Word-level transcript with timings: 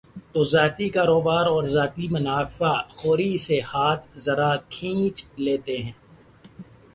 تو 0.33 0.39
ذاتی 0.43 0.87
کاروبار 0.89 1.45
اور 1.45 1.63
ذاتی 1.67 2.05
منافع 2.07 2.73
خوری 2.95 3.31
سے 3.45 3.57
ہاتھ 3.71 4.05
ذرا 4.25 4.51
کھینچ 4.69 5.15
لیتے۔ 5.43 5.77